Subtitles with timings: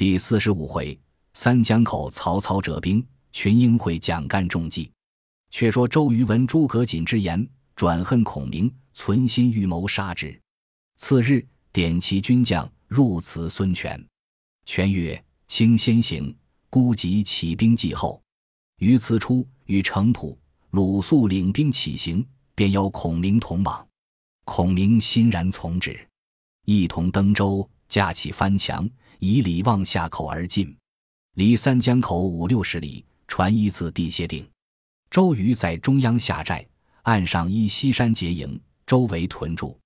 [0.00, 0.98] 第四十五回，
[1.34, 4.90] 三江口曹操折兵，群英会蒋干中计。
[5.50, 10.40] 却说周瑜闻诸葛瑾之言，转恨孔明，存心预谋杀之。
[10.96, 14.02] 次日，点齐军将入辞孙权。
[14.64, 16.34] 权曰：“卿先行，
[16.70, 18.22] 孤即起兵继后。”
[18.80, 20.38] 于辞出，与程普、
[20.70, 23.86] 鲁肃领兵起行，便邀孔明同往。
[24.46, 26.08] 孔明欣然从之，
[26.64, 28.88] 一同登舟，架起帆墙。
[29.22, 30.74] 以里望下口而进，
[31.34, 34.48] 离三江口五六十里，船依次地歇定。
[35.10, 36.66] 周瑜在中央下寨，
[37.02, 39.78] 岸上依西山结营，周围屯驻。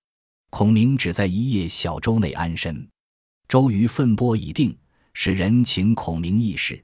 [0.50, 2.88] 孔明只在一叶小舟内安身。
[3.48, 4.78] 周瑜分拨已定，
[5.14, 6.80] 使人请孔明议事。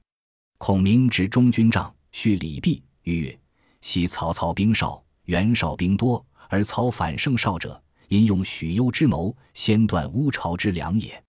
[0.58, 3.38] 孔明执中军帐，叙礼毕，曰
[3.80, 11.22] ：“昔曹操兵少，袁绍兵多，而操反胜少者，因用许攸之谋，先断乌巢之粮也。”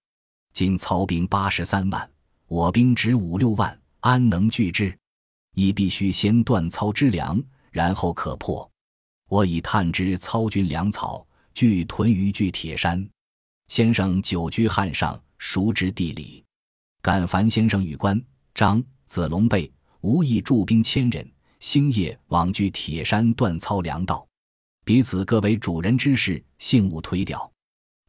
[0.54, 2.10] 今操兵八十三万，
[2.48, 4.96] 我兵只五六万，安能拒之？
[5.56, 8.70] 亦必须先断操之粮，然后可破。
[9.30, 13.08] 我已探知操军粮草，据屯于据铁山。
[13.68, 16.44] 先生久居汉上，熟知地理。
[17.02, 18.22] 敢烦先生与关
[18.54, 21.30] 张子龙备，无意驻兵千人，
[21.62, 24.28] 星夜往据铁山断操粮道。
[24.84, 27.50] 彼此各为主人之事，幸勿推掉。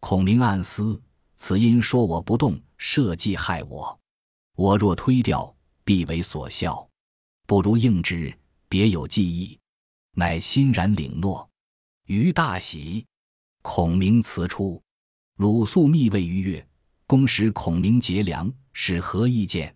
[0.01, 1.01] 孔明暗思。
[1.45, 3.99] 此因说我不动，设计害我。
[4.55, 6.89] 我若推掉，必为所笑。
[7.49, 8.33] 不如应之，
[8.69, 9.59] 别有计议。
[10.13, 11.51] 乃欣然领诺。
[12.07, 13.05] 于大喜。
[13.61, 14.81] 孔明辞出。
[15.39, 16.65] 鲁肃密谓于越
[17.09, 19.75] ：“公使孔明劫粮，是何意见？”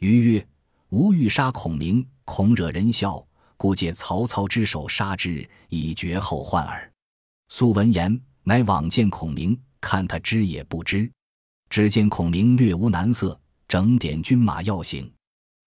[0.00, 0.48] 于曰
[0.92, 6.92] ：“吾欲杀孔明，恐惹人笑，故借曹操之手杀之，以绝后患耳。”
[7.48, 9.58] 肃闻言，乃往见孔明。
[9.80, 11.10] 看他知也不知，
[11.70, 15.10] 只见孔明略无难色，整点军马要行。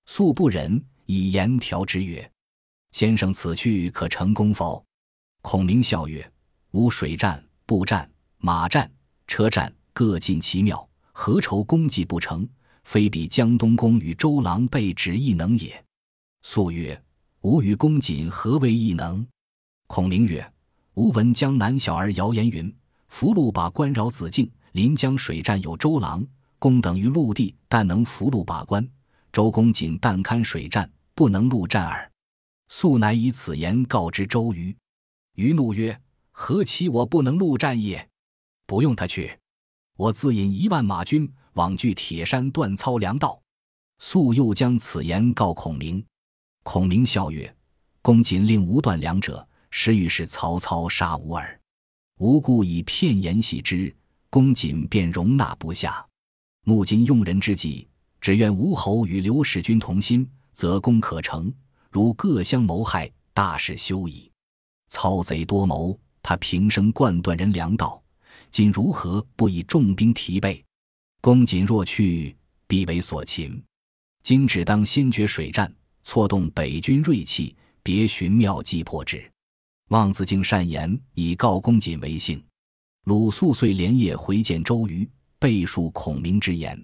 [0.05, 2.29] 素不忍，以言调之曰
[2.91, 4.83] ：“先生此去可成功否？”
[5.41, 6.31] 孔明笑曰
[6.71, 8.91] ：“吾水战、步战、马战、
[9.27, 12.47] 车战各尽其妙，何愁功绩不成？
[12.83, 15.83] 非比江东公与周郎备只异能也。”
[16.43, 16.99] 素曰
[17.41, 19.25] ：“吾与公瑾何为异能？”
[19.87, 20.53] 孔明曰
[20.95, 22.75] ：“吾闻江南小儿谣言云。”
[23.11, 26.25] 俘虏把关饶子敬，临江水战有周郎，
[26.57, 28.87] 公等于陆地，但能俘虏把关。
[29.33, 32.09] 周公瑾但堪水战，不能陆战耳。
[32.69, 34.75] 素乃以此言告知周瑜。
[35.35, 36.01] 瑜怒曰
[36.31, 38.09] ：“何其我不能陆战也？
[38.65, 39.37] 不用他去，
[39.97, 43.39] 我自引一万马军往据铁山断操粮道。”
[43.99, 46.03] 素又将此言告孔明。
[46.63, 47.53] 孔明笑曰
[48.01, 51.55] ：“公瑾令吾断粮者，实欲使曹操杀吾耳。”
[52.21, 53.91] 无故以片言戏之，
[54.29, 56.05] 公瑾便容纳不下。
[56.65, 57.87] 目今用人之际，
[58.19, 61.51] 只愿吴侯与刘使君同心，则功可成；
[61.89, 64.29] 如各相谋害，大事休矣。
[64.89, 67.99] 操贼多谋，他平生惯断人粮道，
[68.51, 70.63] 今如何不以重兵提备？
[71.21, 73.59] 公瑾若去，必为所擒。
[74.21, 79.30] 今只当先决水战，错动北军锐气，别寻妙计破之。
[79.91, 82.41] 望子敬善言，以告公瑾为幸。
[83.03, 86.81] 鲁肃遂连夜回见周瑜，备述孔明之言。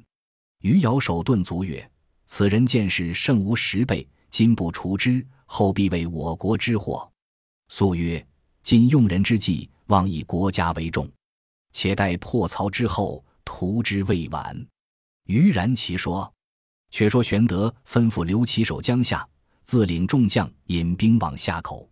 [0.61, 1.89] 瑜摇手顿足曰
[2.27, 7.09] ：“此人见识胜吾十倍，今不除之，后必为我国之祸。”
[7.71, 8.25] 肃曰
[8.61, 11.09] ：“今用人之际，望以国家为重，
[11.71, 14.67] 且待破曹之后，图之未晚。”
[15.27, 16.29] 于然其说。
[16.89, 19.25] 却说玄德吩咐刘琦守江夏，
[19.63, 21.89] 自领众将引兵往夏口。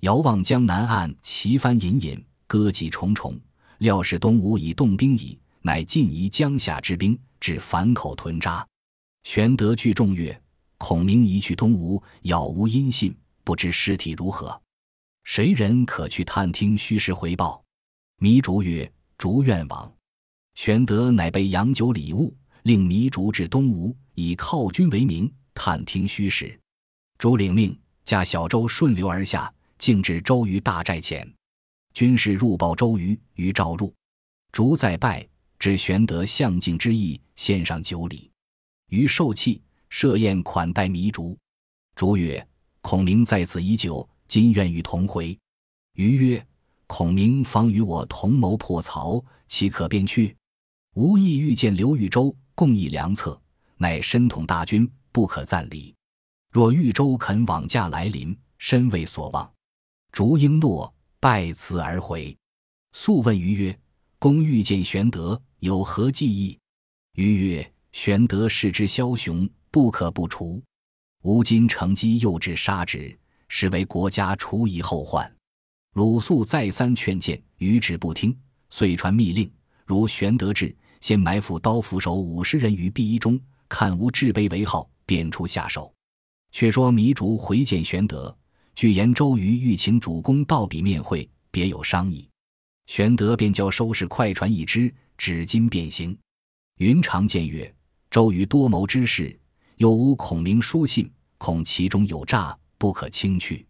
[0.00, 3.36] 遥望江南岸，旗帆隐隐，歌伎重重。
[3.78, 8.64] 料是东吴已动兵矣，乃尽移江夏之兵至樊口屯扎。
[9.24, 10.40] 玄德聚众曰
[10.78, 14.60] ：“孔明一去东吴，杳无音信，不知尸体如何？
[15.24, 17.60] 谁人可去探听虚实回报？”
[18.22, 18.88] 糜竺曰
[19.18, 19.92] ：“竺愿往。”
[20.54, 22.32] 玄德乃备洋酒礼物，
[22.62, 26.56] 令糜竺至东吴，以犒军为名，探听虚实。
[27.18, 29.52] 竺领命，驾小舟顺流而下。
[29.78, 31.32] 径至周瑜大寨前，
[31.94, 33.94] 军士入报周瑜，于召入，
[34.50, 35.26] 烛再拜，
[35.58, 38.30] 知玄德向敬之意，献上酒礼。
[38.90, 41.38] 于受气，设宴款待糜竺。
[41.94, 42.46] 竺曰
[42.82, 45.38] ：“孔明在此已久，今愿与同回。”
[45.94, 46.46] 瑜曰
[46.86, 50.36] ：“孔明方与我同谋破曹，岂可便去？
[50.94, 53.40] 吾意欲见刘豫州，共议良策，
[53.76, 55.94] 乃身统大军，不可暂离。
[56.50, 59.48] 若豫州肯往驾来临，身为所望。”
[60.18, 62.36] 烛应诺，拜辞而回。
[62.92, 63.78] 素问于曰
[64.18, 66.58] ：“公欲见玄德，有何计议？”
[67.14, 70.60] 于曰：“玄德视之枭雄，不可不除。
[71.22, 73.16] 吾今乘机诱之杀之，
[73.46, 75.32] 是为国家除以后患。
[75.94, 78.36] 鲁肃再三劝谏，于止不听，
[78.70, 79.48] 遂传密令：
[79.86, 85.94] 如玄德至，先埋伏刀斧手五十人于壁中，看无制卑为号，便出下手。
[86.50, 88.36] 却说糜竺回见玄德，
[88.78, 92.28] 据言周瑜欲请主公到彼面会，别有商议。
[92.86, 96.16] 玄德便叫收拾快船一只，指今便行。
[96.76, 97.74] 云长见曰
[98.08, 99.36] ：“周瑜多谋之事，
[99.78, 103.66] 又无孔明书信，恐其中有诈，不可轻去。”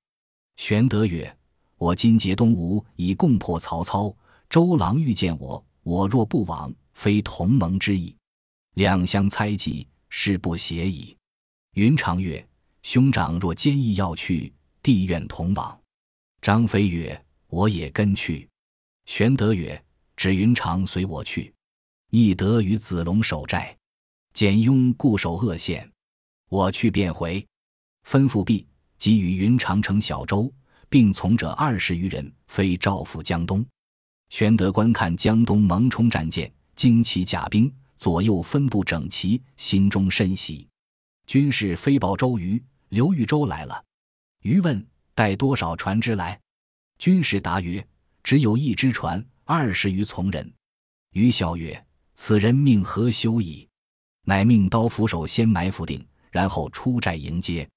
[0.56, 1.34] 玄德曰。
[1.78, 4.14] 我今结东吴以共破曹操，
[4.50, 8.14] 周郎遇见我，我若不往，非同盟之意。
[8.74, 11.16] 两相猜忌，事不协矣。
[11.76, 12.46] 云长曰
[12.84, 14.52] ：“兄长若坚意要去，
[14.88, 15.78] 弟愿同往。”
[16.40, 18.48] 张飞曰：“我也跟去。”
[19.04, 19.84] 玄德曰
[20.16, 21.52] ：“只云长随我去，
[22.08, 23.76] 翼德与子龙守寨，
[24.32, 25.86] 简雍固守鄂县，
[26.48, 27.46] 我去便回。”
[28.08, 30.50] 吩咐毕，即与云长乘小舟。
[30.90, 33.62] 并从者二十余人，飞赵赴江东。
[34.30, 40.66] 玄德观看江东蒙冲战舰，旌旗甲兵，左右分布整齐，心中甚喜。
[41.26, 43.84] 军士飞报周瑜，刘豫州来了。
[44.48, 44.82] 瑜问
[45.14, 46.40] ：“带多少船只来？”
[46.96, 47.86] 军士答曰
[48.24, 50.50] ：“只有一只船，二十余从人。”
[51.12, 51.84] 瑜笑曰
[52.16, 53.68] ：“此人命何休矣！”
[54.24, 57.68] 乃命刀斧手先埋伏定，然后出寨迎接。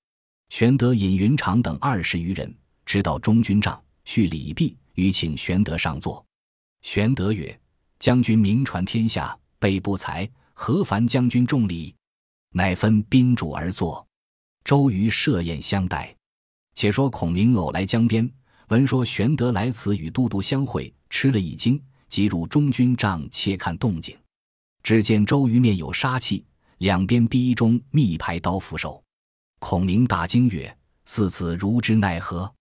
[0.48, 2.56] 玄德引云长等二十余人。
[2.86, 6.26] 直到中军帐，叙礼毕，欲请玄德上座。
[6.84, 7.60] 玄德曰
[8.00, 11.94] ：“将军名传天下，备不才，何烦将军重礼？”
[12.56, 14.08] 乃分宾主而坐。
[14.64, 16.16] 周瑜设宴相待。
[16.74, 18.30] 且说孔明偶来江边，
[18.70, 24.18] 闻说玄德来此与都督相会，吃了一惊，即入中军帐切看动静。
[24.84, 26.46] 只见周瑜面有杀气，
[26.80, 29.04] 两边逼中密排刀斧手。
[29.60, 30.76] 孔明大惊曰
[31.06, 32.52] ：“似此如之奈何？”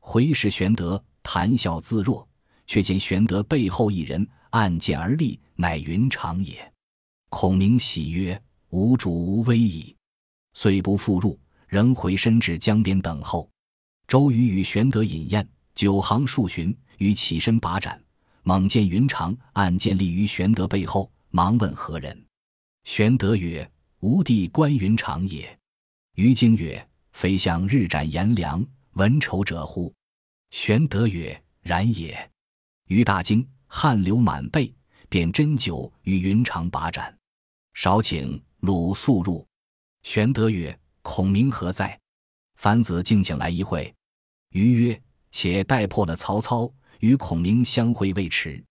[0.00, 2.26] 回视玄德，谈笑自若，
[2.66, 6.72] 却见玄德背后一人按剑而立，乃云长也。
[7.28, 9.94] 孔明喜曰：“吾主无危矣。”
[10.54, 11.38] 遂不复入，
[11.70, 13.48] 仍回身至江边等候。
[14.08, 18.02] 周瑜与玄德饮宴，酒行数巡，于起身把盏，
[18.42, 22.26] 猛见云长暗剑立于玄德背后，忙问何人。
[22.82, 23.70] 玄德曰
[24.00, 25.56] ：“吾弟关云长也。”
[26.16, 26.84] 于惊曰
[27.14, 29.94] ：“非向日斩颜良。”闻仇者乎？
[30.50, 32.30] 玄德曰：“然也。”
[32.88, 34.74] 于大惊，汗流满背，
[35.08, 37.16] 便斟酒与云长把盏。
[37.74, 39.46] 少请鲁肃入。
[40.02, 41.98] 玄德曰：“孔明何在？”
[42.56, 43.94] 樊子敬请来一会。
[44.50, 48.62] 瑜曰：“且待破了曹操，与孔明相会未迟。”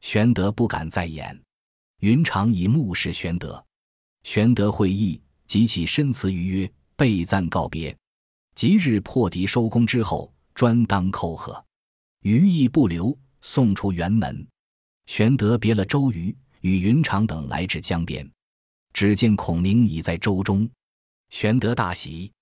[0.00, 1.38] 玄德不敢再言。
[2.00, 3.64] 云长以目视玄德。
[4.24, 7.96] 玄德会意，即起身辞瑜曰：“备赞告别。”
[8.54, 11.64] 即日破敌收功之后，专当叩贺。
[12.22, 14.46] 余亦不留，送出辕门。
[15.06, 18.28] 玄德别了周瑜，与云长等来至江边，
[18.92, 20.68] 只见孔明已在舟中。
[21.30, 22.32] 玄德大喜。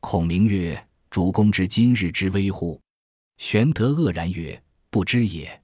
[0.00, 2.80] 孔明曰：“主公知今日之危乎？”
[3.36, 4.60] 玄德愕然曰
[4.90, 5.62] ：“不知也。”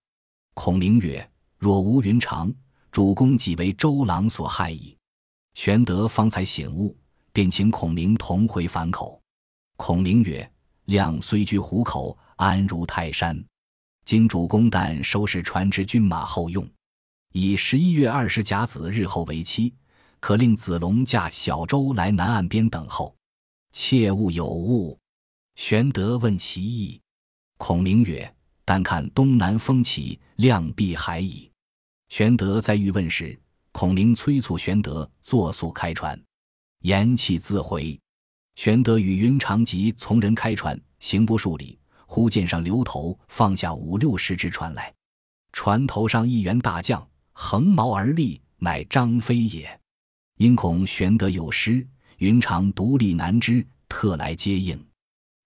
[0.54, 1.28] 孔明曰
[1.58, 2.52] ：“若无云长，
[2.90, 4.96] 主公即为周郎所害矣。”
[5.54, 6.94] 玄德方才醒悟，
[7.32, 9.20] 便请孔明同回樊口。
[9.76, 10.48] 孔明曰
[10.84, 13.42] ：“亮虽居虎口，安如泰山。
[14.04, 16.68] 今主公但收拾船只军马后用，
[17.32, 19.74] 以十一月二十甲子日后为期，
[20.20, 23.14] 可令子龙驾小舟来南岸边等候，
[23.70, 24.98] 切勿有误。”
[25.56, 27.00] 玄德问其意，
[27.56, 31.50] 孔明曰：“但看东南风起，亮必海矣。”
[32.08, 33.38] 玄德在欲问时，
[33.72, 36.22] 孔明催促玄德坐速开船，
[36.80, 37.98] 言讫自回。
[38.54, 44.94] 玄德与云长及从人开船，行不数里，忽见上流头放下五六十只船来，
[45.52, 49.80] 船头上一员大将横矛而立，乃张飞也。
[50.36, 51.86] 因恐玄德有失，
[52.18, 54.82] 云长独立难支，特来接应。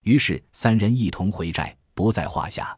[0.02, 2.76] 于是三人一同回寨，不在话下。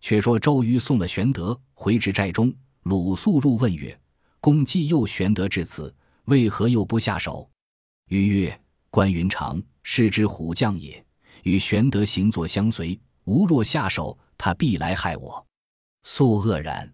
[0.00, 3.98] 却说周瑜送了玄德回至寨中，鲁肃入问曰
[4.40, 5.94] ：“公既诱玄德至此，
[6.24, 7.48] 为何又不下手？”
[8.10, 11.02] 瑜曰：关云长是之虎将也，
[11.44, 13.00] 与玄德行作相随。
[13.24, 15.46] 吾若下手，他必来害我。
[16.02, 16.92] 肃愕然。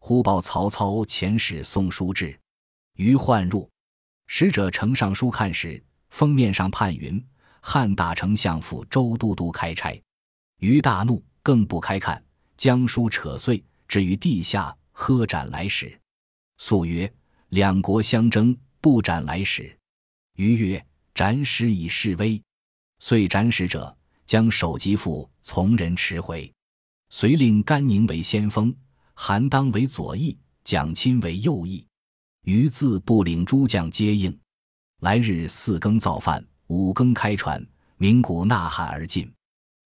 [0.00, 2.38] 忽报曹操遣使送书至，
[2.96, 3.70] 于唤入。
[4.34, 7.22] 使者呈上书看时，封面上判云
[7.60, 10.02] ：“汉大丞相府周都督开差。”
[10.58, 12.24] 于大怒，更不开看，
[12.56, 16.00] 将书扯碎，置于地下，喝斩来使。
[16.56, 17.12] 素曰
[17.50, 19.78] ：“两国相争，不斩来使。”
[20.36, 22.42] 余曰：“斩使以示威。”
[23.00, 26.50] 遂斩使者，将首级付从人持回。
[27.10, 28.74] 遂令甘宁为先锋，
[29.12, 31.86] 韩当为左翼，蒋钦为右翼。
[32.42, 34.36] 余自不领诸将接应。
[35.00, 37.64] 来日四更造饭，五更开船，
[37.96, 39.30] 鸣鼓呐喊而进。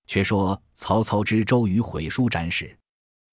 [0.07, 2.77] 却说曹操知周瑜毁书斩使，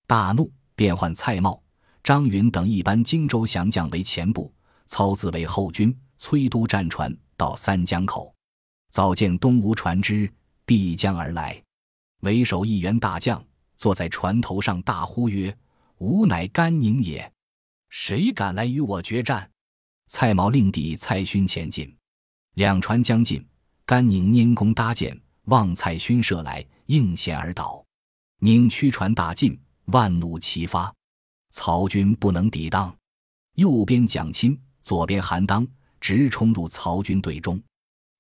[0.08, 1.62] 大怒，便唤蔡瑁、
[2.04, 4.52] 张允等一班荆州降将为前部，
[4.88, 8.34] 操自为后军，催督战船到三江口。
[8.90, 10.32] 早见东吴船只
[10.66, 11.62] 必将而来，
[12.22, 13.44] 为首一员大将
[13.76, 15.56] 坐在船头上，大呼曰
[16.00, 17.33] ：“吾乃甘宁也！
[17.96, 19.48] 谁敢来与我决战？”
[20.10, 21.96] 蔡瑁令弟蔡勋前进，
[22.56, 23.46] 两船将近，
[23.86, 25.16] 甘宁拈弓搭箭。
[25.44, 27.86] 望蔡勋射来，应弦而倒。
[28.40, 30.92] 宁驱船大进，万弩齐发，
[31.52, 32.96] 曹军不能抵挡。
[33.56, 35.68] 右边蒋钦，左边韩当，
[36.02, 37.62] 直冲入曹军队中。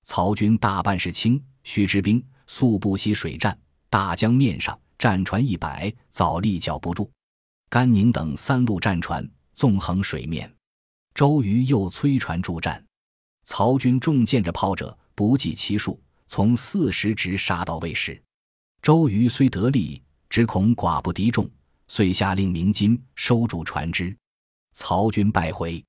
[0.04, 3.58] 曹军大半是轻须之兵，素不惜水战。
[3.90, 7.10] 大江面上，战船一百，早立脚不住。
[7.70, 10.52] 甘宁等三路战船纵横水面。
[11.14, 12.84] 周瑜又催船助战。
[13.46, 16.02] 曹军中箭着炮者不计其数。
[16.26, 18.20] 从四十直杀到卫士，
[18.82, 21.48] 周瑜虽得利，只恐寡不敌众，
[21.88, 24.16] 遂下令鸣金收住船只。
[24.72, 25.84] 曹军败回，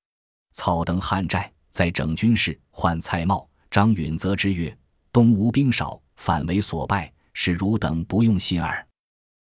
[0.52, 4.76] 操登汉寨，在整军事，唤蔡瑁、张允，责之曰
[5.11, 8.87] ：“东吴兵少，反为所败，是汝等不用心耳。”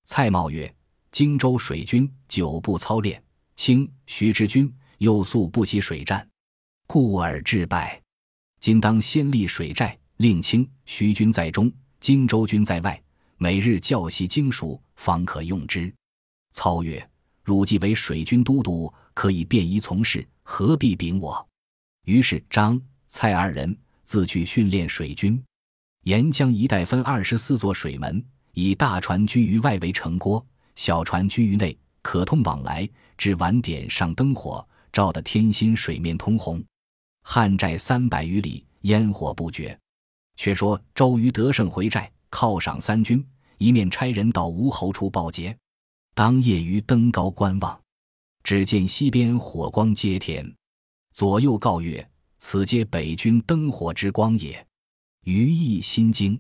[0.06, 0.74] 蔡瑁曰
[1.10, 3.22] ：“荆州水军久不操练，
[3.56, 6.28] 清徐之军又素不习水战，
[6.86, 8.00] 故而致败。
[8.60, 13.02] 今当先立水寨。”令清徐军在中，荆州军在外，
[13.36, 15.92] 每日教习精熟，方可用之。
[16.52, 17.10] 操曰
[17.42, 21.44] ：“汝既为水军都督，可以便宜从事，何必禀我？”
[22.06, 25.42] 于是张、蔡二人自去训练水军。
[26.04, 30.46] 沿江一带分二十四座水门，以大船居于外围城郭，
[30.76, 32.88] 小船居于内，可通往来。
[33.16, 36.62] 至晚点上灯火，照得天心水面通红。
[37.22, 39.76] 汉寨三百余里，烟火不绝。
[40.36, 43.24] 却说周瑜得胜回寨，犒赏三军，
[43.58, 45.56] 一面差人到吴侯处报捷。
[46.12, 47.80] 当夜于登高观望，
[48.42, 50.52] 只见西边火光接天，
[51.12, 52.06] 左右告曰
[52.38, 54.66] ：“此皆北军灯火之光也。”
[55.22, 56.38] 余亦心惊。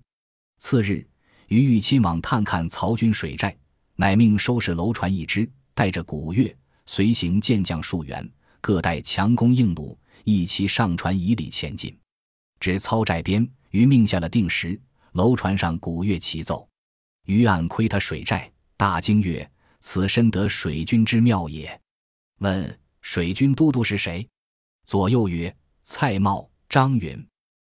[0.58, 1.06] 次日，
[1.46, 3.56] 余欲亲往探看曹军水寨，
[3.96, 6.54] 乃命收拾楼船一只，带着鼓乐，
[6.86, 8.28] 随行健将数员，
[8.60, 11.96] 各带强弓硬弩，一齐上船以礼前进。
[12.60, 13.48] 至操寨边。
[13.70, 14.80] 余命下了定时，
[15.14, 16.68] 楼船上鼓乐齐奏。
[17.24, 19.50] 余暗窥他水寨，大惊曰
[19.82, 21.80] ：“此深得水军之妙也。”
[22.38, 24.24] 问水军都督是谁？
[24.86, 27.26] 左右曰：“蔡瑁、张允。”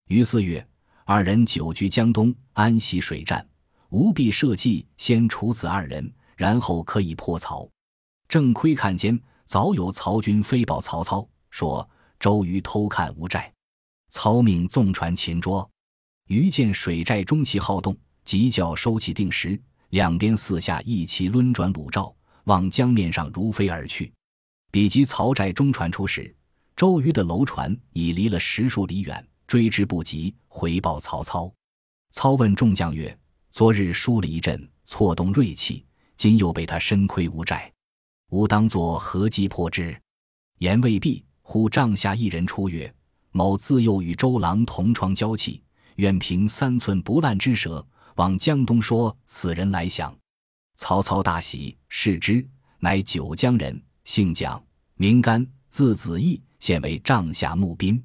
[0.08, 0.68] 于四曰
[1.06, 3.48] ：“二人久居江东，安习水战，
[3.90, 7.68] 吾必设计先处此二人，然后可以破曹。”
[8.28, 11.88] 正窥看间，早有曹军飞报曹操，说
[12.18, 13.52] 周瑜偷看吴寨，
[14.08, 15.68] 操命纵船擒捉。
[16.28, 22.12] 余见水寨中气好动，急叫收起定时，两边四下一齐抡转弩罩，
[22.44, 24.12] 往江面上如飞而去。
[24.72, 26.34] 比及曹寨中船出时，
[26.74, 31.50] 周瑜的楼船已离了十数里远，追之不及，回报曹操。
[32.10, 33.16] 操问众将曰
[33.56, 35.82] ：“昨日输了一阵，错动锐气，
[36.18, 37.72] 今又被他深窥吴寨，
[38.28, 39.98] 吾当作何计破之？”
[40.60, 42.94] 言未毕，忽帐下一人出曰
[43.32, 45.62] ：“某自幼与周郎同窗交气。”
[45.96, 47.82] 愿凭三寸不烂之舌，
[48.16, 50.14] 往江东说此人来降。
[50.76, 52.46] 曹操大喜，视之，
[52.78, 54.62] 乃九江人，姓蒋，
[54.96, 58.04] 名干，字子义，现为帐下募兵。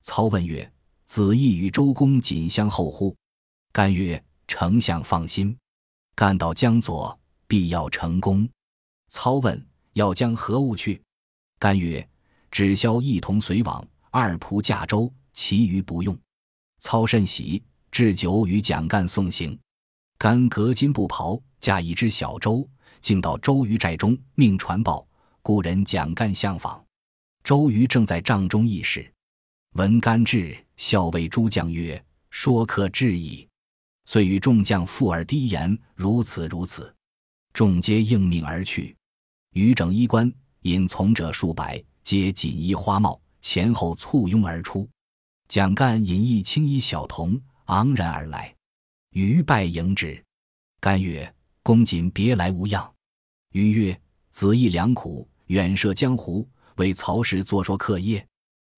[0.00, 0.72] 操问曰
[1.04, 3.14] ：“子义与周公仅相后乎？”
[3.70, 5.56] 干曰：“丞相放心，
[6.14, 8.48] 干到江左，必要成功。”
[9.08, 11.02] 操问：“要将何物去？”
[11.58, 12.06] 干曰
[12.50, 16.16] ：“只消一同随往，二仆驾舟，其余不用。”
[16.78, 19.58] 操甚喜，置酒与蒋干送行。
[20.18, 22.68] 干革金布袍，驾一只小舟，
[23.00, 25.06] 径到周瑜寨中，命传报
[25.42, 26.84] 故人蒋干相访。
[27.44, 29.10] 周瑜正在帐中议事，
[29.74, 33.48] 闻干至，笑谓诸将曰：“说可至矣。”
[34.06, 36.94] 遂与众将附耳低言：“如此如此。”
[37.52, 38.96] 众皆应命而去。
[39.52, 40.32] 于整衣冠，
[40.62, 44.88] 引从者数百，皆锦衣花帽，前后簇拥而出。
[45.48, 48.54] 蒋干引一青衣小童昂然而来，
[49.10, 50.22] 余拜迎之。
[50.80, 52.92] 干曰：“公瑾别来无恙。”
[53.52, 58.24] 余曰：“子义良苦，远涉江湖，为曹氏作说客耶？”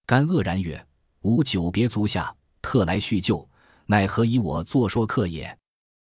[0.07, 0.87] 干愕然曰
[1.21, 3.47] ：“吾久别足下，特来叙旧，
[3.91, 5.59] 奈何以我作说客也？”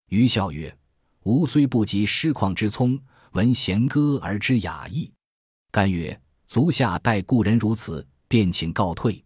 [0.09, 0.73] 余笑曰
[1.25, 2.97] ：“吾虽不及诗况之聪，
[3.33, 5.11] 闻弦歌而知雅意。”
[5.73, 9.21] 甘曰：“足下待故人如此，便请告退。”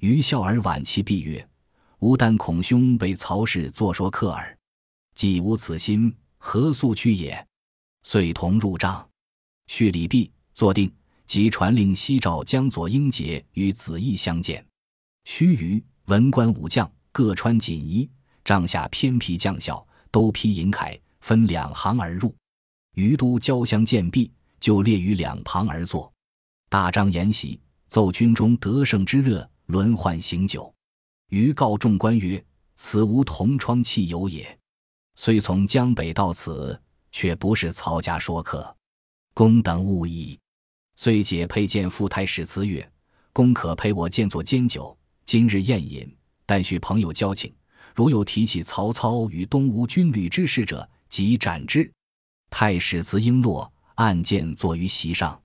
[0.00, 1.46] 余笑而挽其臂曰
[2.00, 4.56] ：“吾但恐兄为曹氏作说客耳，
[5.14, 7.46] 既无此心，何速去也？”
[8.02, 9.06] 遂同入帐，
[9.66, 10.90] 叙礼毕，坐定，
[11.26, 14.64] 即传令西召江左英杰与子义相见。
[15.24, 18.08] 须臾，文官武将各穿锦衣，
[18.44, 22.34] 帐下偏皮将校都披银铠，分两行而入。
[22.94, 24.32] 余都交相见毕。
[24.60, 26.12] 就列于两旁而坐，
[26.68, 30.70] 大张筵席，奏军中得胜之乐，轮换行酒。
[31.30, 32.44] 余告众官曰
[32.76, 34.58] ：“此无同窗弃友也。
[35.14, 36.78] 虽从江北到此，
[37.10, 38.76] 却不是曹家说客，
[39.32, 40.38] 公等勿疑。”
[40.94, 42.86] 遂解佩剑赴太史辞曰
[43.32, 46.14] ：“公可陪我见作煎酒，今日宴饮，
[46.50, 47.54] 但叙朋友交情。
[47.94, 51.88] 如有提起曹操与东吴军旅之事者，即斩之。”
[52.50, 53.72] 太史慈应诺。
[53.94, 55.40] 案件坐于席上，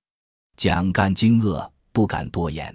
[0.56, 2.74] 蒋干惊愕，不敢多言。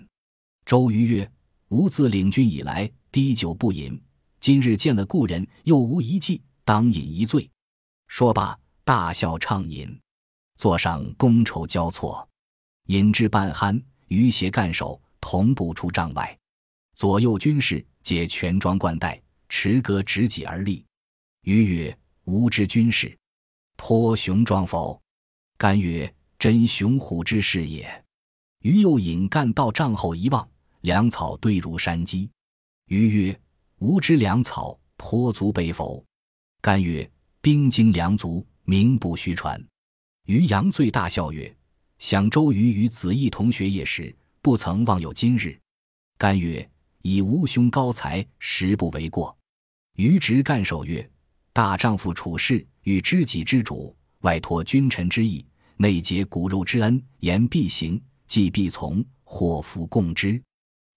[0.64, 1.32] 周瑜曰
[1.70, 4.00] ：“吾自领军以来，滴酒不饮。
[4.40, 7.50] 今日见了故人，又无一计，当饮一醉。”
[8.08, 10.00] 说罢，大笑畅饮。
[10.56, 12.30] 坐上觥筹交错，
[12.86, 16.38] 饮至半酣，余携干手同步出帐外。
[16.94, 20.86] 左右军士皆全装冠带，持戈执戟而立。
[21.44, 23.18] 余曰：“吾知军士，
[23.78, 25.02] 颇雄壮否？”
[25.58, 28.06] 干曰：“真雄虎之势也。”
[28.62, 30.48] 余又引干到帐后一望，
[30.82, 32.30] 粮草堆如山积。
[32.88, 33.42] 余曰
[33.80, 36.04] ：“吾知粮草颇足备否？”
[36.62, 37.10] 干曰
[37.42, 39.60] ：“兵精粮足，名不虚传。”
[40.28, 41.56] 于扬醉大笑曰
[41.98, 45.60] ：“想周瑜与子义同学业时，不曾忘有今日。”
[46.20, 46.70] 干曰
[47.02, 49.36] ：“以吾兄高才，实不为过。”
[49.98, 51.08] 余执干守曰
[51.54, 55.46] ：“大丈夫处事，与知己之主，外托君臣之意。”
[55.78, 60.40] 内结骨肉之恩，言必行，计必从，祸福共之。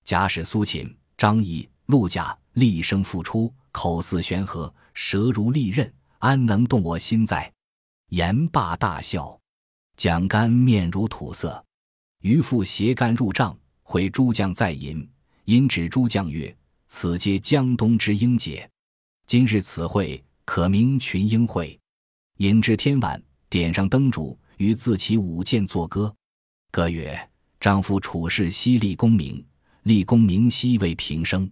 [0.04, 7.50] 假使苏秦、张仪、陆贾厉声复出，口似悬河，舌如利刃，安能动我心哉？
[8.10, 9.40] 言罢大笑。
[9.96, 11.64] 蒋干面如土色。
[12.20, 15.08] 余父携干入帐，会诸将在饮，
[15.44, 16.54] 因指诸将曰
[16.86, 18.68] ：“此皆江东之英杰，
[19.26, 21.78] 今日此会，可名群英会。”
[22.38, 24.38] 饮至天晚，点上灯烛。
[24.56, 26.14] 于自起舞剑作歌，
[26.70, 27.28] 歌曰
[27.58, 29.44] ：“丈夫处事犀利功名，
[29.82, 31.50] 立功名兮为平生。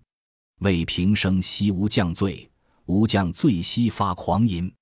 [0.61, 2.49] 为平生兮无将醉，
[2.87, 4.73] 无将醉兮发狂吟。”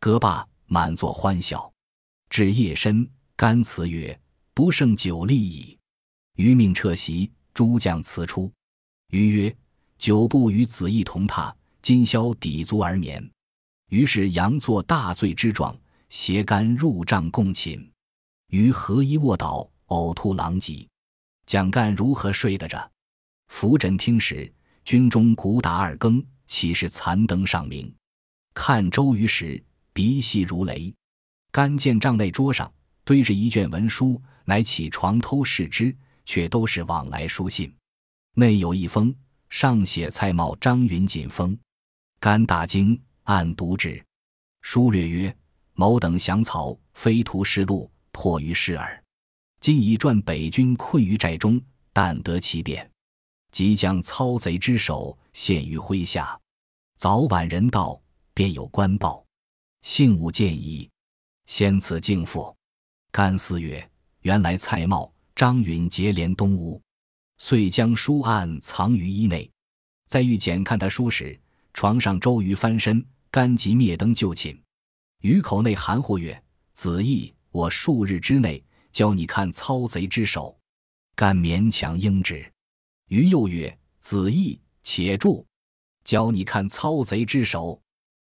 [0.00, 1.72] 歌罢，满座欢笑。
[2.28, 4.20] 至夜深，干辞曰
[4.52, 5.78] ：“不胜酒力矣。”
[6.34, 8.50] 余命撤席，诸将辞出。
[9.10, 9.54] 余曰
[9.98, 13.30] ：“久不与子义同榻，今宵抵足而眠。”
[13.92, 15.78] 于是佯作大醉之状。
[16.08, 17.86] 携干入帐共寝，
[18.48, 20.88] 于何一卧倒，呕吐狼藉。
[21.44, 22.90] 蒋干如何睡得着？
[23.48, 24.50] 扶枕听时，
[24.82, 27.94] 军中鼓打二更，岂是残灯尚明？
[28.54, 30.92] 看周瑜时，鼻息如雷。
[31.52, 32.72] 干见帐内桌上
[33.04, 35.94] 堆着一卷文书，乃起床偷视之，
[36.30, 37.74] 却都是往来书信。
[38.36, 39.12] 内有一封，
[39.48, 41.58] 上写蔡瑁、张允锦封。
[42.20, 44.00] 甘大惊，暗读之，
[44.62, 45.36] 书略曰。
[45.74, 49.02] 某等降曹，非图失路，迫于失耳。
[49.58, 51.60] 今已传北军困于寨中，
[51.92, 52.88] 但得其便，
[53.50, 56.38] 即将操贼之首陷于麾下。
[56.96, 58.00] 早晚人到，
[58.32, 59.26] 便有官报。
[59.82, 60.88] 幸勿见矣。
[61.46, 62.56] 先此敬父。
[63.10, 63.90] 甘思曰
[64.22, 66.78] ：“原来蔡瑁、张允结连东吴。”
[67.40, 69.50] 遂将书案藏于衣内。
[70.06, 71.40] 在御检看他书时，
[71.72, 74.62] 床上周瑜翻身，甘即灭灯就寝。
[75.22, 80.54] 于口内含糊曰：“子义，我数日之内教你看操贼之手。”
[81.16, 82.52] 甘勉强应之。
[83.08, 85.46] 于又曰：“子义，且住，
[86.04, 87.80] 教你看操贼之手。”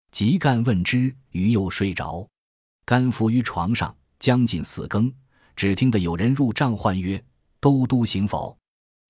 [0.10, 2.28] 即干问之，于又睡着。
[2.86, 5.13] 甘伏于床上，将近四更，
[5.56, 7.24] 只听得有人入帐唤曰
[7.60, 8.58] ：“都督醒否？”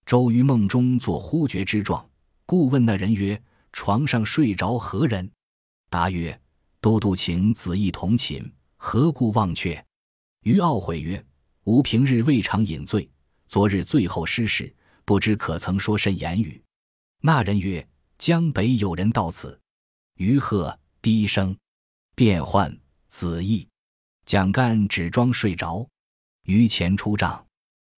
[0.06, 2.08] 周瑜梦中作忽觉之状，
[2.46, 5.32] 故问那人曰：“床上睡着何人？”
[5.90, 6.38] 答曰：
[6.82, 9.84] 都督请子义同寝，何故忘却？
[10.44, 11.26] 余懊悔曰
[11.64, 13.10] ：“吾平日未尝饮醉，
[13.48, 14.76] 昨日醉后失事，
[15.06, 16.62] 不知可曾说甚言语。”
[17.22, 17.88] 那人曰
[18.20, 19.58] ：“江北有人到此。”
[20.20, 21.56] 余喝低声，
[22.16, 22.78] 便唤
[23.08, 23.66] 子义。
[24.26, 25.88] 蒋干只装睡着。
[26.44, 27.46] 余前出帐，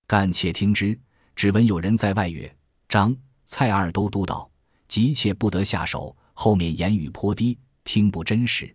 [0.05, 0.99] 干且听之，
[1.35, 2.55] 只闻有人在外曰
[2.87, 4.49] ：“张、蔡二都督导，
[4.87, 6.15] 急切不得下手。
[6.33, 8.73] 后面言语颇低，听不真实。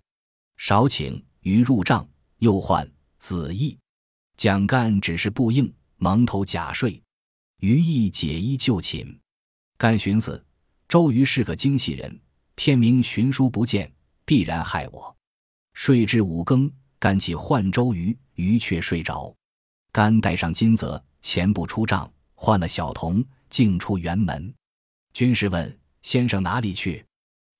[0.57, 3.79] 少请于入帐，又唤子义。
[4.37, 7.01] 蒋干只是不应，蒙头假睡。
[7.61, 9.21] 于义解衣就寝。
[9.79, 10.45] 干寻思：
[10.89, 12.21] 周瑜是个精细人，
[12.57, 13.93] 天明寻书不见，
[14.25, 15.17] 必然害我。
[15.75, 19.33] 睡至五更，干起唤周瑜，瑜却睡着。
[19.93, 24.53] 甘带上金泽，前不出帐，换了小童，径出辕门。
[25.13, 27.05] 军士问：“先生哪里去？”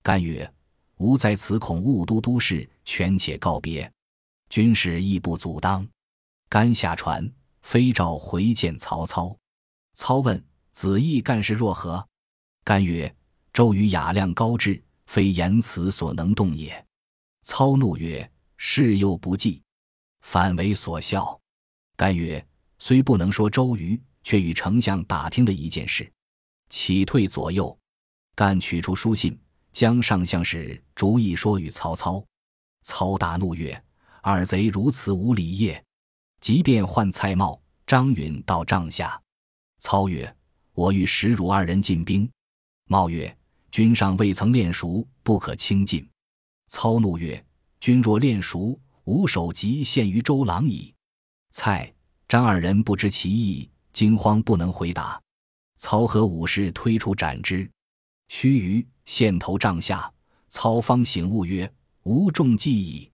[0.03, 0.51] 甘曰
[0.99, 3.91] ：“吾在此，恐误都督事，权且告别。”
[4.49, 5.87] 军士亦不阻当。
[6.49, 7.29] 甘下船，
[7.63, 9.37] 飞诏回见曹操。
[9.95, 12.07] 操问子义干事若何？
[12.63, 13.13] 甘曰
[13.53, 16.87] ：“周瑜雅量高志，非言辞所能动也。”
[17.43, 19.61] 操怒曰：“事又不济，
[20.21, 21.39] 反为所笑。”
[22.01, 22.43] 干曰
[22.81, 26.11] ：“虽不能说周瑜，却与丞相打听的一件事，
[26.71, 27.79] 启退左右。”
[28.35, 29.39] 干取出书信。
[29.71, 32.25] 将上相事逐一说与曹操，
[32.81, 33.85] 操大怒曰
[34.23, 35.85] ：“二贼如此无礼也！”
[36.41, 39.21] 即便唤蔡瑁、张允到帐下。
[39.79, 40.35] 操曰
[40.73, 42.27] ：“我欲使汝二人进兵。”
[42.89, 43.37] 瑁曰
[43.71, 46.09] ：“君尚未曾练熟，不可轻进。”
[46.67, 47.45] 操怒曰
[47.79, 50.95] ：“君若练熟，吾首即献于周郎矣。”
[51.51, 51.93] 蔡、
[52.29, 55.21] 张二人不知其意，惊慌不能回答。
[55.77, 57.71] 操和武士推出斩之。
[58.29, 58.87] 须臾。
[59.07, 60.09] 线头帐下，
[60.49, 61.69] 曹方醒悟曰
[62.05, 63.11] ：“吾中计矣。”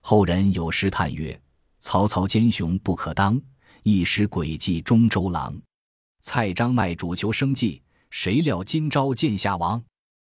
[0.00, 1.38] 后人有诗叹曰
[1.80, 3.38] ：“曹操奸雄不可当，
[3.82, 5.54] 一时诡计中周郎。
[6.22, 9.82] 蔡张卖主求生计，谁料今朝见下王。”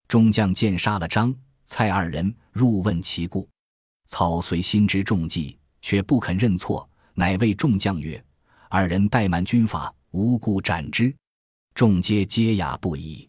[0.08, 1.32] 众将见杀了张、
[1.66, 3.48] 蔡二人，入问其故。
[4.06, 8.22] 操虽心知中计，却不肯认错，乃谓众将曰
[8.68, 11.12] ：“二人怠慢军法，无故斩之。”
[11.74, 13.28] 众皆皆哑不已。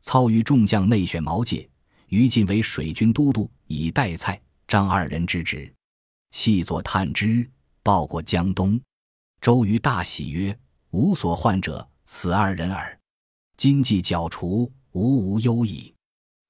[0.00, 1.68] 操于众将内选毛玠、
[2.08, 5.72] 于禁为水军都督，以代蔡、张二人之职。
[6.32, 7.48] 细作探之，
[7.84, 8.80] 报过江东。
[9.40, 10.58] 周瑜大喜曰
[10.90, 12.98] ：“吾所患者，此二人耳。
[13.56, 15.94] 今计剿除，吾无忧矣。”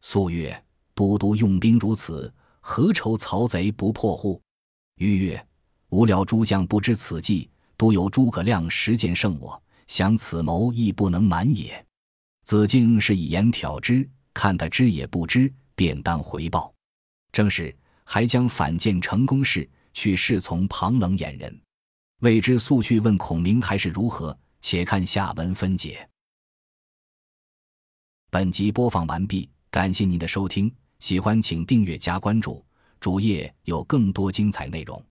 [0.01, 0.65] 肃曰
[0.95, 4.41] ：“都督用兵如此，何愁曹贼不破乎？”
[4.97, 5.47] 瑜曰
[5.91, 11.85] ：“吾料诸将不知此计，独有诸葛亮实践胜我，想此谋亦不能瞒也。”
[12.45, 16.73] 子敬是以言挑之，看他知也不知，便当回报。
[17.33, 21.61] 正是还将反见成功事，去侍从庞冷眼人。
[22.21, 24.37] 未知速去问孔明还是如何？
[24.61, 26.07] 且看下文分解。
[28.31, 32.65] 本集播放完毕，感谢您的收听，喜欢请订阅加关注，
[33.01, 35.03] 主页有更多精彩内容。